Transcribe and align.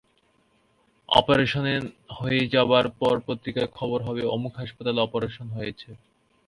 Operation 1.09 1.65
হয়ে 2.17 2.41
যাবার 2.47 2.85
পর 2.99 3.15
পত্রিকায় 3.27 3.69
খবর 3.77 3.99
হবে, 4.07 4.21
অমুক 4.35 4.53
হাসপাতালে 4.57 4.99
অপারেশন 5.01 5.47
হয়েছে। 5.49 5.89